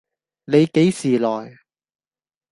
[0.45, 1.57] 你幾時來